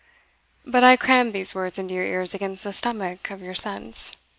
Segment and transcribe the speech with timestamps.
[0.65, 4.13] But I cram these words into your ears against the stomach of your sense."